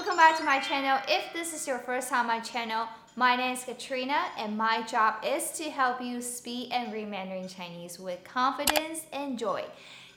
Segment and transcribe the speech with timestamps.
[0.00, 0.98] welcome back to my channel.
[1.08, 4.80] If this is your first time on my channel, my name is Katrina and my
[4.84, 9.62] job is to help you speak and read Mandarin Chinese with confidence and joy.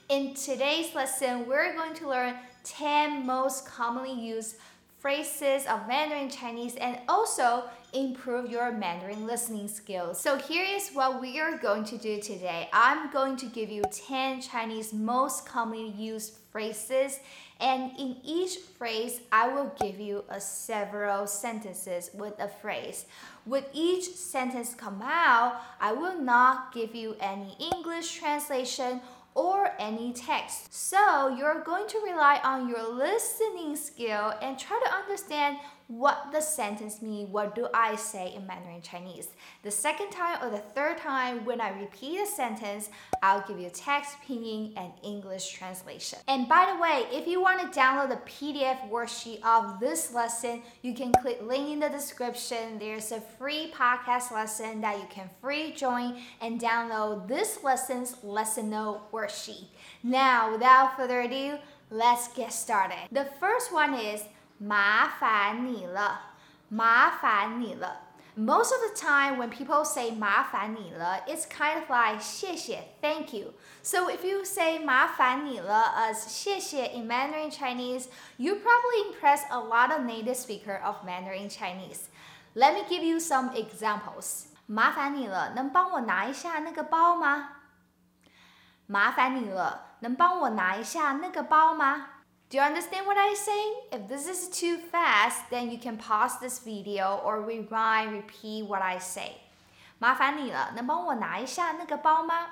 [0.08, 4.56] In today's lesson, we're going to learn 10 most commonly used
[5.04, 10.18] phrases of Mandarin Chinese and also improve your Mandarin listening skills.
[10.18, 12.70] So here is what we are going to do today.
[12.72, 17.20] I'm going to give you 10 Chinese most commonly used phrases
[17.60, 23.04] and in each phrase I will give you a several sentences with a phrase.
[23.44, 29.02] With each sentence come out, I will not give you any English translation
[29.34, 30.72] or any text.
[30.72, 36.40] So you're going to rely on your listening skill and try to understand what the
[36.40, 37.28] sentence means.
[37.30, 39.28] What do I say in Mandarin Chinese?
[39.62, 42.88] The second time or the third time when I repeat a sentence,
[43.22, 46.18] I'll give you a text, pinyin, and English translation.
[46.26, 50.62] And by the way, if you want to download the PDF worksheet of this lesson,
[50.82, 52.78] you can click link in the description.
[52.78, 58.70] There's a free podcast lesson that you can free join and download this lesson's lesson
[58.70, 59.66] note worksheet.
[60.02, 61.58] Now, without further ado,
[61.90, 63.08] let's get started.
[63.12, 64.22] The first one is
[64.57, 66.33] 麻烦你了，
[66.67, 68.01] 麻烦你了。
[68.35, 73.53] Most of the time, when people say 麻烦你了, it's kind of like 谢谢, thank you.
[73.83, 78.07] So if you say 麻烦你了 as 谢谢 in Mandarin Chinese,
[78.37, 82.03] you probably impress a lot of native speaker of Mandarin Chinese.
[82.53, 84.45] Let me give you some examples.
[84.67, 87.49] 麻烦你了，能帮我拿一下那个包吗？
[88.85, 92.07] 麻烦你了，能帮我拿一下那个包吗
[92.53, 93.73] ？do you understand what I say?
[93.91, 98.81] If this is too fast, then you can pause this video or rewind, repeat what
[98.81, 99.37] I say.
[99.99, 102.47] 麻烦你了，能帮我拿一下那个包吗?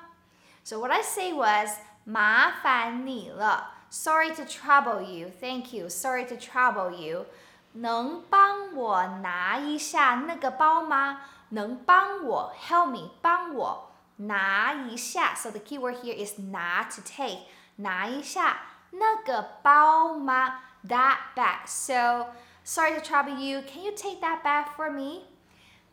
[0.64, 3.72] So what I say was 麻烦你了.
[3.90, 5.30] Sorry to trouble you.
[5.30, 5.88] Thank you.
[5.88, 7.26] Sorry to trouble you.
[7.74, 11.22] 能帮我拿一下那个包吗？
[11.50, 15.34] 能帮我 help me 帮我拿一下。
[15.34, 17.44] So the key word here is 拿 to take.
[17.78, 18.58] 拿一下。
[18.93, 21.67] 那个包吗？That bag.
[21.67, 22.33] So
[22.65, 23.63] sorry to trouble you.
[23.63, 25.25] Can you take that bag for me?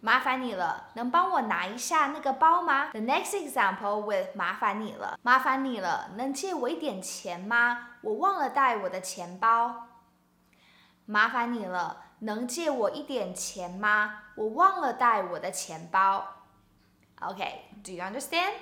[0.01, 7.89] 麻烦你了，能帮我拿一下那个包吗？The next example with 麻烦你了，麻烦你了，能借我一点钱吗？
[8.01, 9.87] 我忘了带我的钱包。
[11.05, 14.21] 麻烦你了，能借我一点钱吗？
[14.35, 16.25] 我忘了带我的钱包。
[17.19, 18.53] Okay, do you understand?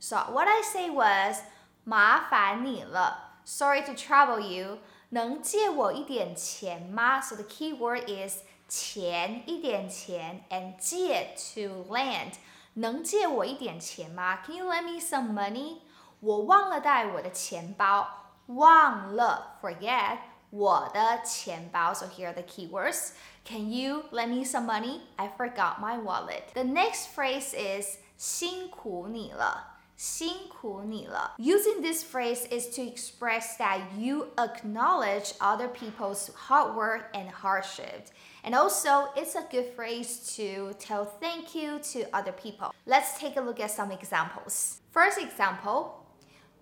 [0.00, 1.42] So what I say was
[1.84, 3.31] 麻烦你了。
[3.45, 4.79] Sorry to trouble you.
[5.09, 7.21] 能借我一点钱吗？
[7.21, 12.33] So the key word is 钱，一点钱，and 借 to lend。
[12.73, 14.41] 能借我一点钱吗？
[14.45, 15.77] Can you lend me some money？
[16.19, 18.07] 我忘了带我的钱包，
[18.47, 20.17] 忘了 forget
[20.49, 21.93] 我的钱包。
[21.93, 23.11] So here are the keywords.
[23.45, 25.01] Can you lend me some money?
[25.15, 26.51] I forgot my wallet.
[26.53, 29.70] The next phrase is 辛苦你了。
[30.01, 31.33] 辛苦你了.
[31.39, 38.07] Using this phrase is to express that you acknowledge other people's hard work and hardship.
[38.43, 42.71] And also, it's a good phrase to tell thank you to other people.
[42.85, 44.77] Let's take a look at some examples.
[44.93, 46.03] First example,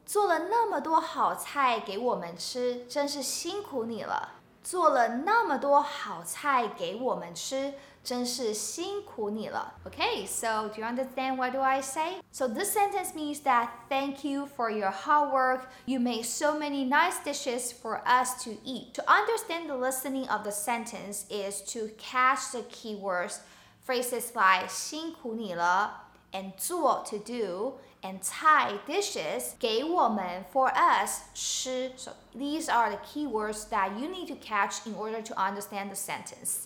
[0.05, 4.31] 做了那么多好菜给我们吃，真是辛苦你了。
[4.63, 7.73] 做了那么多好菜给我们吃，
[8.03, 9.75] 真是辛苦你了。
[9.85, 12.21] Okay, so do you understand what do I say?
[12.31, 15.67] So this sentence means that thank you for your hard work.
[15.85, 18.93] You made so many nice dishes for us to eat.
[18.95, 23.37] To understand the listening of the sentence is to catch the keywords,
[23.85, 31.93] phrases like 辛苦你了 and 做 to do and 菜 dishes 给我们 for us 吃.
[31.97, 35.95] So these are the keywords that you need to catch in order to understand the
[35.95, 36.65] sentence.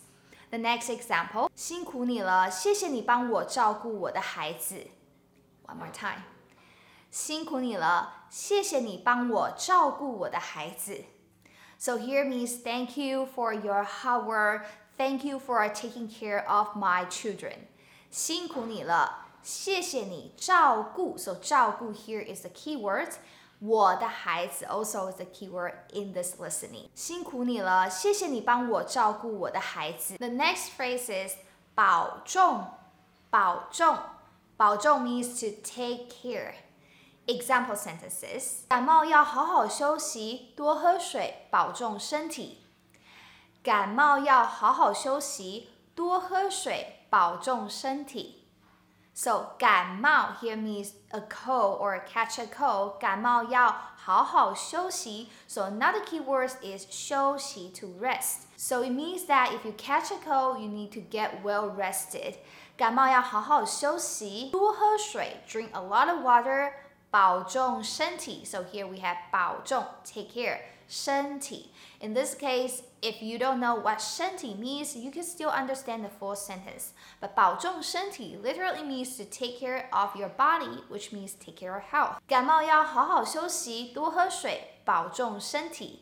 [0.49, 4.87] The next example 辛苦你了，谢谢你帮我照顾我的孩子。
[5.67, 6.23] One more time.
[7.11, 11.05] 辛苦你了，谢谢你帮我照顾我的孩子。
[11.77, 14.65] So here means thank you for your hard work.
[14.97, 17.67] Thank you for taking care of my children.
[18.11, 19.27] 辛苦你了。
[19.44, 23.12] 谢谢你照顾，so 照顾 here is the key word。
[23.60, 26.88] 我的孩子 also is the key word in this listening。
[26.94, 30.16] 辛苦你了，谢谢你帮我照顾我的孩子。
[30.16, 31.34] The next phrase is
[31.74, 32.68] 保重，
[33.28, 33.98] 保重，
[34.56, 36.54] 保重 means to take care。
[37.26, 42.62] Example sentences：感冒要好好休息，多喝水，保重身体。
[43.62, 48.43] 感冒要好好休息，多喝水，保重身体。
[49.13, 52.99] So 感冒 here means a cold or catch a cold.
[52.99, 55.29] 感冒要好好休息.
[55.45, 58.43] So another key word is 休息 to rest.
[58.55, 62.35] So it means that if you catch a cold, you need to get well rested.
[62.77, 66.71] 感冒要好好休息，多喝水，drink a lot of water，
[67.11, 68.45] 保重身体。
[68.45, 71.70] So here we have 保重，take care 身体。
[72.00, 76.36] In this case, if you don't know what 身体 means, you can still understand the full
[76.36, 76.90] sentence.
[77.20, 81.82] But 保重身体 literally means to take care of your body, which means take care of
[81.90, 82.18] health.
[82.26, 86.00] 感冒要好好休息，多喝水，保重身体。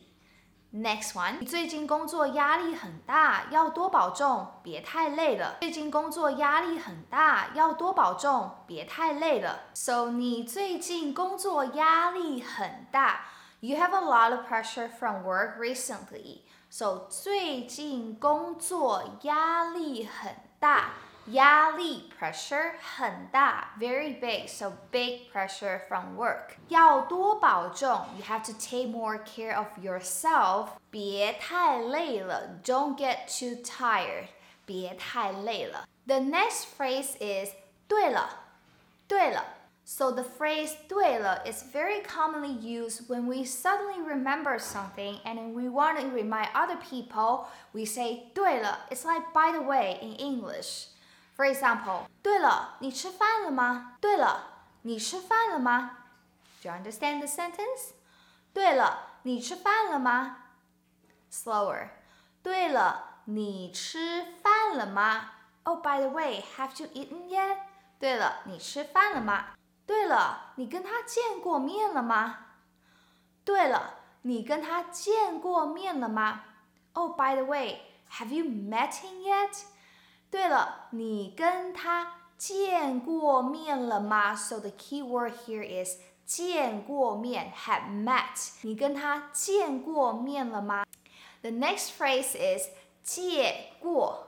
[0.73, 5.57] Next one，你最近工作压力很大，要多保重，别太累了。
[5.61, 9.65] 最近工作压力很大，要多保重，别太累了。
[9.75, 13.25] So 你最近工作压力很大。
[13.62, 16.42] You have a lot of pressure from work recently.
[16.70, 20.90] So 最近工作压力很大。
[21.32, 26.52] 压力 pressure 很大，very big, so big pressure from work.
[26.68, 30.68] 要多保重，you have to take more care of yourself.
[30.90, 34.28] 别太累了，don't get too tired.
[34.64, 35.86] 别太累了。
[36.06, 37.50] The next phrase is
[37.86, 38.30] 对了，
[39.06, 39.44] 对了。
[39.84, 45.54] So the phrase 对了 is very commonly used when we suddenly remember something and then
[45.54, 47.46] we want to remind other people.
[47.72, 48.80] We say 对了.
[48.90, 50.88] It's like by the way in English.
[51.36, 53.96] For example, 对了，你吃饭了吗？
[54.00, 55.92] 对了，你吃饭了吗？
[56.60, 57.92] Do you understand the sentence?
[58.52, 60.36] 对了，你吃饭了吗？
[61.32, 61.88] Slower.
[62.42, 65.30] 对了，你吃饭了吗？
[65.62, 67.58] Oh, by the way, have you eaten yet?
[67.98, 69.54] 对了，你吃饭了吗？
[69.85, 72.37] 对了，你跟他见过面了吗？
[73.43, 76.43] 对了，你跟他见过面了吗
[76.93, 77.81] ？Oh, by the way,
[78.11, 79.63] have you met him yet?
[80.31, 88.51] 对了，你跟他见过面了吗？So the key word here is 见过面，have met。
[88.61, 90.85] 你跟他见过面了吗
[91.41, 92.69] ？The next phrase is
[93.03, 94.27] 借过。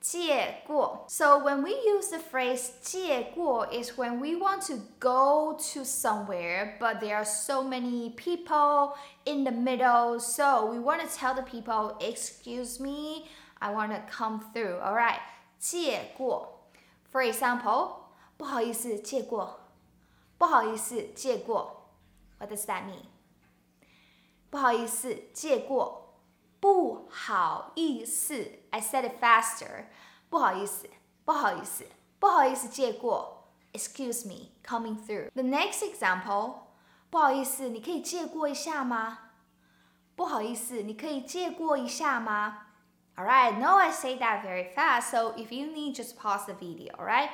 [0.00, 1.04] 借过.
[1.08, 6.78] So when we use the phrase 借过 is when we want to go to somewhere,
[6.78, 8.94] but there are so many people
[9.24, 10.20] in the middle.
[10.20, 13.26] So we want to tell the people, excuse me,
[13.58, 14.78] I want to come through.
[14.80, 15.20] All right.
[15.58, 16.60] 借过.
[17.10, 18.04] For example,
[18.36, 19.60] 不好意思，借过。
[20.38, 21.88] 不好意思，借过。
[22.38, 23.06] What does that mean?
[24.50, 25.99] 不好意思，借过。
[26.60, 29.86] 不好意思，I said it faster。
[30.28, 30.88] 不好意思，
[31.24, 31.86] 不好意思，
[32.18, 33.48] 不好意思，借过。
[33.72, 35.30] Excuse me, coming through.
[35.34, 36.54] The next example，
[37.10, 39.18] 不好意思，你可以借过一下吗？
[40.16, 42.68] 不好意思，你可以借过一下吗？
[43.16, 46.94] Alright, no, I say that very fast, so if you need, just pause the video.
[46.96, 47.30] Alright，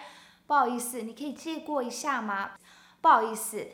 [0.47, 2.53] 不好意思，你可以借过一下吗？
[3.01, 3.67] 不好意思，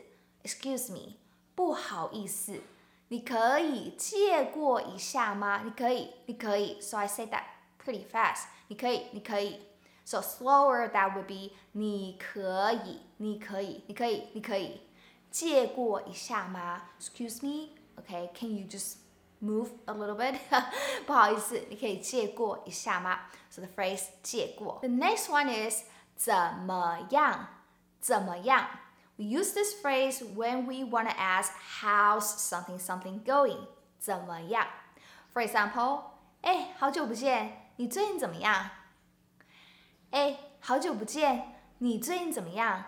[0.43, 1.17] Excuse me，
[1.55, 2.61] 不好意思。
[3.08, 5.62] 你可以借过一下吗？
[5.64, 6.80] 你可以，你可以。
[6.80, 7.44] So I say that
[7.84, 8.44] pretty fast.
[8.68, 9.60] 你可以，你可以。
[10.04, 14.80] So slower that would be 你可以，你可以，你可以，你可以。
[15.30, 17.70] 借过一下吗？Excuse me.
[17.96, 18.96] Okay, can you just
[19.42, 20.38] move a little bit?
[21.06, 23.20] 不好意思，你可以借过一下吗
[23.50, 24.78] ？So the phrase 借过。
[24.80, 25.84] The next one is
[26.16, 26.34] 怎
[26.66, 27.48] 么样？
[28.00, 28.68] 怎么样
[29.17, 33.67] ？we use this phrase when we want to ask how's something something going.
[33.99, 34.67] 怎么样?
[35.33, 36.03] For example,
[36.41, 38.69] 哎，好久不见，你最近怎么样？
[40.11, 42.85] 哎，好久不见，你最近怎么样？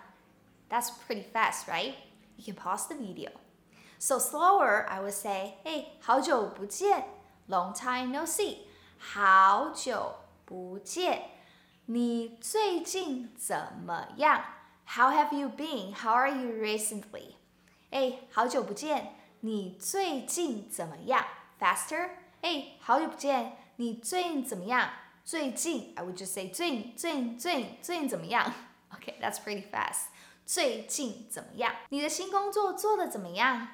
[0.69, 1.95] That's pretty fast, right?
[2.37, 3.31] You can pause the video.
[3.99, 7.05] So slower, I would say, 哎，好久不见，
[7.47, 8.59] long time no see.
[8.97, 11.29] 好久不见，
[11.85, 14.43] 你最近怎么样
[14.95, 15.93] ？how have you been?
[15.93, 17.35] How are you recently?
[17.91, 21.25] 哎，好久不见，你最近怎么样？
[21.59, 22.09] Faster.
[22.41, 24.89] 哎，好久不见，你最近怎么样？
[25.23, 28.53] 最近，I would just say 最近，最近，最近，最近怎么样？
[28.91, 30.07] Okay, that's pretty fast.
[30.45, 31.73] 最近怎么样？
[31.89, 33.67] 你的新工作做的怎么样？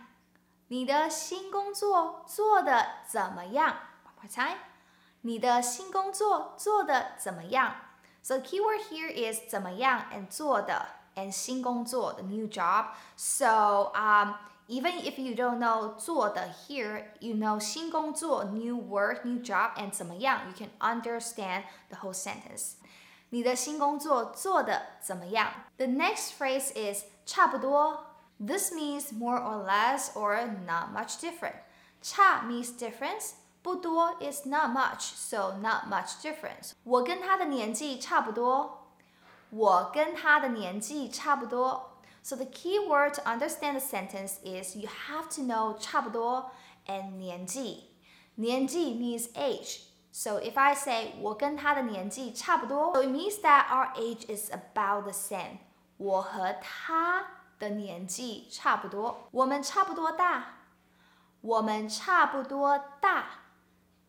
[0.67, 3.77] 你的新工作做的怎么样？
[4.05, 4.59] One more time.
[5.21, 7.75] 你的新工作做的怎么样？
[8.21, 10.87] So the keyword here is 怎么样 and 做的。
[11.15, 12.87] and 新工作 the new job.
[13.15, 14.35] So um,
[14.67, 19.91] even if you don't know 做的 here, you know 新工作 new word, new job, and
[19.91, 22.73] 怎么样 you can understand the whole sentence.
[23.29, 25.49] 你的新工作做的怎么样?
[25.77, 28.05] The next phrase is 差不多.
[28.39, 31.55] This means more or less or not much different.
[32.01, 33.31] 差 means difference.
[33.61, 36.71] 不多 is not much, so not much difference.
[36.83, 38.80] 我跟他的年纪差不多。
[39.51, 42.01] 我跟他的年纪差不多。
[42.23, 46.51] So the key word to understand the sentence is you have to know 差不多
[46.85, 47.95] and 年纪。
[48.35, 49.83] 年纪 means age.
[50.11, 55.59] So if I say 我跟他的年纪差不多, so it means that our age is about the same.
[55.97, 57.25] 我和他
[57.59, 60.57] 的年纪差不多，我们差不多大，
[61.41, 63.43] 我们差不多大。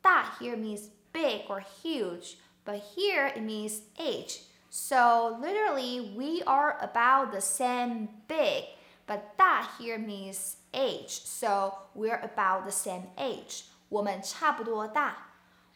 [0.00, 4.42] 大 here means big or huge, but here it means age.
[4.72, 8.64] So literally, we are about the same big,
[9.06, 11.22] but 大 here means age.
[11.24, 13.64] So we're about the same age.
[13.88, 15.28] 我们差不多大，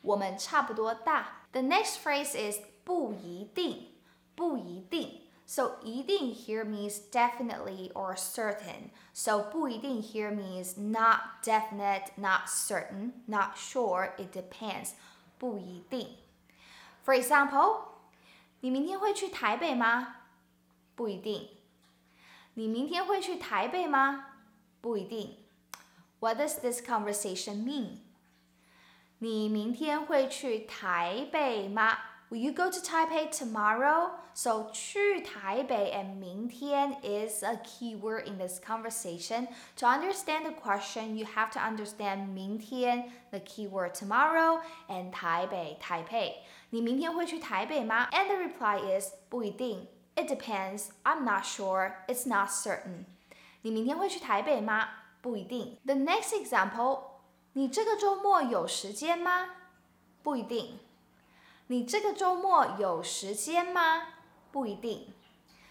[0.03, 1.45] 我们差不多大。
[1.53, 3.89] The next phrase is 不一定，
[4.35, 5.21] 不一定。
[5.47, 8.91] So 一定 here means definitely or certain.
[9.13, 14.93] So 不一定 here means not definite, not certain, not sure, it depends.
[15.39, 16.17] 不一定。
[17.05, 17.89] For example,
[18.61, 20.17] 你明天会去台北吗？
[20.95, 21.49] 不一定。
[22.55, 24.27] 你明天会去台北吗？
[24.81, 25.37] 不一定。
[26.21, 27.99] What does this conversation mean?
[29.19, 31.99] 你明天会去台北吗？
[32.31, 34.13] Will you go to Taipei tomorrow?
[34.35, 39.49] So 去台北 and 明天 is a key word in this conversation.
[39.77, 45.79] To understand the question, you have to understand 明天 the key word tomorrow and 台北
[45.83, 46.37] Taipei.
[46.71, 48.09] 你明天会去台北吗？
[48.11, 49.89] And the reply is 不一定。
[50.15, 50.89] It depends.
[51.05, 51.95] I'm not sure.
[52.07, 53.05] It's not certain.
[53.63, 54.89] 你明天会去台北吗？
[55.21, 55.79] 不一定。
[55.85, 57.01] The next example.
[57.55, 59.51] 你这个周末有时间吗？
[60.23, 60.79] 不一定。
[61.69, 64.09] 你这个周末有时间吗？
[64.51, 65.13] 不一定。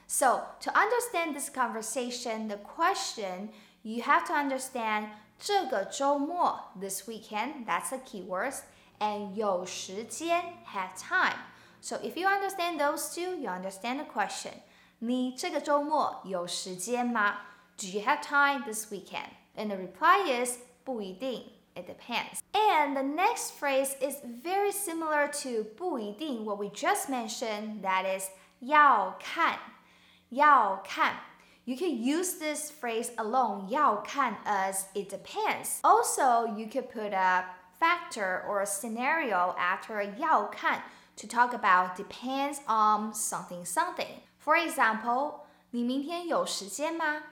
[0.07, 3.49] So to understand this conversation, the question
[3.83, 8.61] you have to understand 这个周末 this weekend, that's the keywords
[8.99, 10.41] and 有时间
[10.73, 11.37] have time.
[11.81, 14.53] So if you understand those two, you understand the question.
[14.99, 17.39] 你这个周末有时间吗?
[17.77, 19.31] Do you have time this weekend?
[19.55, 21.51] And the reply is 不一定.
[21.73, 22.39] It depends.
[22.53, 28.29] And the next phrase is very similar to 不一定, what we just mentioned, that is
[28.59, 29.57] 要看,
[30.29, 31.15] 要看.
[31.63, 35.79] You can use this phrase alone, 要看 as it depends.
[35.81, 37.45] Also, you could put a
[37.79, 40.83] factor or a scenario after 要看
[41.15, 44.21] to talk about depends on something something.
[44.43, 45.41] For example,
[45.71, 47.23] 你明天有时间吗？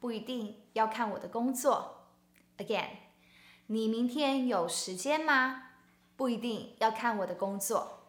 [0.00, 2.06] 不一定，要看我的工作。
[2.58, 2.88] Again,
[3.66, 5.62] 你明天有时间吗？
[6.16, 8.00] 不一定，要看我的工作。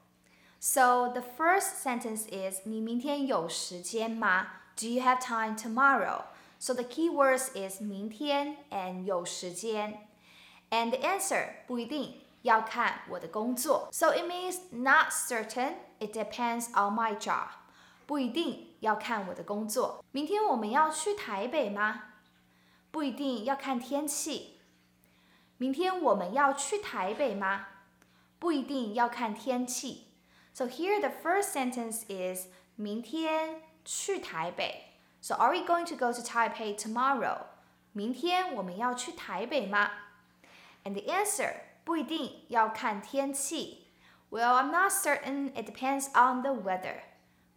[0.60, 4.48] So the first sentence is 你明天有时间吗？
[4.76, 6.24] Do you have time tomorrow?
[6.60, 10.07] So the key words is 明天 and 有时间。
[10.71, 13.89] And the answer 不一定要看我的工作。
[13.93, 15.75] So it means not certain.
[15.99, 17.49] It depends on my job.
[18.07, 20.05] 不一定要看我的工作。
[20.13, 22.05] 明天我们要去台北吗？
[22.91, 24.61] 不一定要看天气。
[25.59, 27.67] 明天我们要去台北吗？
[28.39, 30.07] 不一定要看天气。
[30.55, 32.47] So here the first sentence is
[32.77, 34.95] 明天去台北。
[35.21, 37.47] So are we going to go to Taipei tomorrow?
[37.93, 39.91] 明天我们要去台北吗
[40.88, 41.54] ？and the answer
[41.84, 43.88] 不一定要看天气。
[44.30, 45.52] Well, I'm not certain.
[45.54, 47.02] It depends on the weather.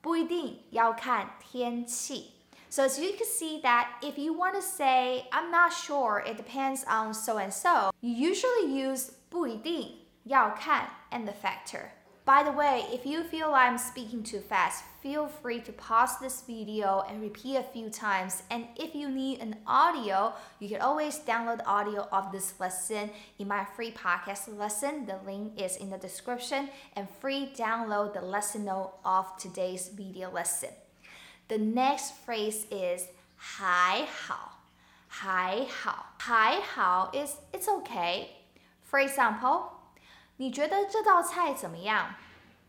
[0.01, 2.33] 不一定要看天气。
[2.69, 6.85] So as you can see that if you want to say I'm not sure, it depends
[6.85, 11.91] on so and so, you usually use 不一定要看 and the factor.
[12.27, 16.43] By the way, if you feel I'm speaking too fast, feel free to pause this
[16.43, 18.43] video and repeat a few times.
[18.51, 23.11] And if you need an audio, you can always download the audio of this lesson
[23.39, 25.07] in my free podcast lesson.
[25.07, 30.29] The link is in the description and free download the lesson note of today's video
[30.29, 30.71] lesson.
[31.47, 33.05] The next phrase is
[33.37, 34.63] 还好,
[35.07, 38.31] 还好,还好 is it's okay.
[38.83, 39.71] For example,
[40.41, 42.15] 你觉得这道菜怎么样？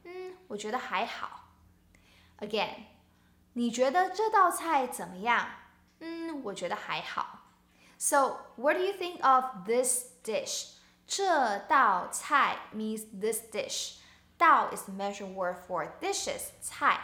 [0.03, 1.49] 嗯，我觉得还好。
[2.39, 2.85] Again，
[3.53, 5.47] 你觉得这道菜怎么样？
[5.99, 7.39] 嗯，我觉得还好。
[7.97, 10.75] So, what do you think of this dish?
[11.07, 13.97] 这道菜 means this dish.
[14.37, 16.51] 道 is the measure word for dishes.
[16.61, 16.99] 菜。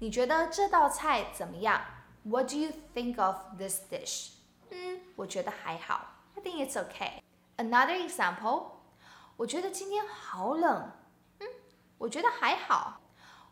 [0.00, 1.80] 你觉得这道菜怎么样？
[2.24, 4.32] What do you think of this dish?
[4.70, 6.14] 嗯，我觉得还好。
[6.34, 7.20] I think it's okay.
[7.56, 8.72] Another example.
[9.41, 10.91] 我觉得今天好冷，
[11.39, 11.47] 嗯，
[11.97, 13.01] 我觉得还好。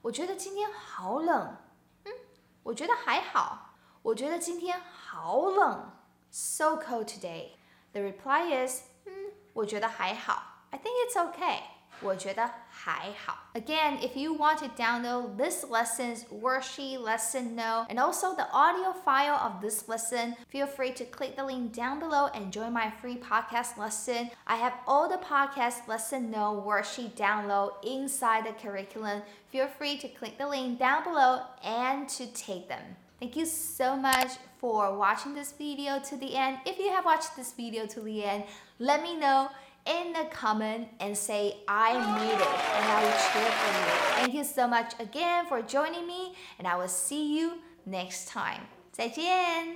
[0.03, 1.58] 我觉得今天好冷，
[2.05, 2.13] 嗯，
[2.62, 3.74] 我觉得还好。
[4.03, 5.91] 我觉得今天好冷
[6.29, 7.53] ，so cold today.
[7.91, 10.67] The reply is, 嗯，我觉得还好。
[10.69, 11.63] I think it's okay.
[12.00, 13.38] 我觉得还好。
[13.54, 19.37] Again, if you want to download this lesson's worksheet, lesson note, and also the audio file
[19.37, 23.16] of this lesson, feel free to click the link down below and join my free
[23.16, 24.31] podcast lesson.
[24.47, 29.23] I have all the podcast lesson note worksheet download inside the curriculum.
[29.50, 32.97] Feel free to click the link down below and to take them.
[33.21, 36.59] Thank you so much for watching this video to the end.
[36.66, 38.45] If you have watched this video to the end,
[38.78, 39.49] let me know
[39.86, 44.21] in the comment and say I made it and I will cheer for you.
[44.21, 48.62] Thank you so much again for joining me and I will see you next time.
[48.91, 49.67] 再见。